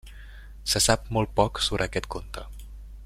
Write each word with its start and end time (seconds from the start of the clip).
Se 0.71 0.81
sap 0.85 1.05
molt 1.17 1.35
poc 1.41 1.63
sobre 1.67 1.89
aquest 1.91 2.09
comte. 2.17 2.47